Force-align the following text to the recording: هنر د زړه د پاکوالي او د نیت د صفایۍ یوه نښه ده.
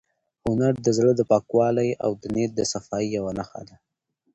هنر 0.45 0.73
د 0.85 0.87
زړه 0.97 1.11
د 1.17 1.21
پاکوالي 1.31 1.89
او 2.03 2.11
د 2.21 2.23
نیت 2.33 2.51
د 2.55 2.61
صفایۍ 2.71 3.07
یوه 3.17 3.31
نښه 3.39 3.61
ده. 3.67 3.75